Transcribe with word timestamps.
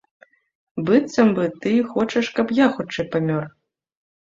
Быццам 0.87 1.27
бы 1.41 1.45
ты 1.61 1.69
і 1.83 1.85
хочаш, 1.91 2.33
каб 2.41 2.57
я 2.65 2.73
хутчэй 2.79 3.09
памёр. 3.15 3.49